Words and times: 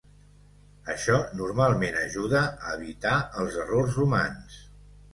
Això 0.93 1.17
normalment 1.41 2.01
ajuda 2.05 2.43
a 2.49 2.75
evitar 2.81 3.15
els 3.45 3.63
errors 3.69 4.05
humans. 4.09 4.61